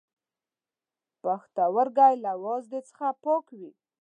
پښتورګی 1.23 2.13
له 2.25 2.31
وازدو 2.43 2.79
څخه 2.89 3.07
پاک 3.23 3.41
کړئ. 3.49 3.69